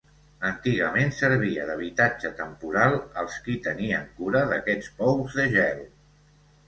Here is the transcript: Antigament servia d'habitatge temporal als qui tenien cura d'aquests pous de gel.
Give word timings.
Antigament 0.51 1.11
servia 1.17 1.67
d'habitatge 1.67 2.31
temporal 2.41 2.97
als 3.25 3.37
qui 3.49 3.59
tenien 3.67 4.09
cura 4.21 4.43
d'aquests 4.55 4.93
pous 5.03 5.37
de 5.43 5.47
gel. 5.59 5.89